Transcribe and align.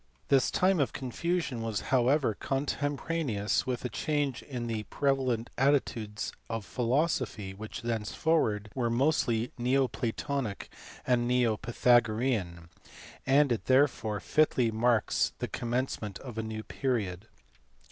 This 0.29 0.49
time 0.49 0.79
of 0.79 0.93
confusion 0.93 1.61
was 1.61 1.81
however 1.93 2.33
contempo 2.33 3.05
raneous 3.07 3.67
with 3.67 3.85
a 3.85 3.89
change 3.89 4.41
in 4.41 4.65
the 4.65 4.81
prevalent 4.85 5.51
views 5.59 6.31
of 6.49 6.65
philosophy 6.65 7.53
which 7.53 7.83
thenceforward 7.83 8.71
were 8.73 8.89
mostly 8.89 9.51
neo 9.59 9.87
platonic 9.87 10.71
or 11.07 11.17
neo 11.17 11.55
pytha 11.55 12.01
gorean, 12.01 12.69
and 13.27 13.51
it 13.51 13.65
therefore 13.65 14.19
fitly 14.19 14.71
marks 14.71 15.33
the 15.37 15.47
commencement 15.47 16.17
of 16.17 16.39
a 16.39 16.41
new 16.41 16.63
period. 16.63 17.27